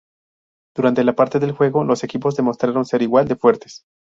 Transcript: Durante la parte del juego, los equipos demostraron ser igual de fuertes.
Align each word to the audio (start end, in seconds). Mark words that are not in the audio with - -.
Durante 0.75 1.03
la 1.03 1.13
parte 1.13 1.37
del 1.37 1.51
juego, 1.51 1.83
los 1.83 2.03
equipos 2.03 2.35
demostraron 2.35 2.85
ser 2.85 3.03
igual 3.03 3.27
de 3.27 3.35
fuertes. 3.35 3.83